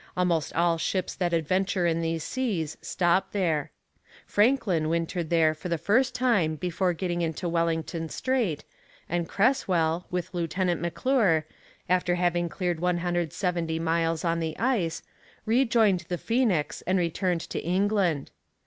[0.17, 3.69] Almost all ships that adventure in these seas stop there.
[4.25, 8.63] Franklin wintered there for the first time before getting into Wellington Strait,
[9.07, 11.45] and Creswell, with Lieutenant McClure,
[11.87, 15.03] after having cleared 170 miles on the ice,
[15.45, 18.31] rejoined the Phoenix and returned to England.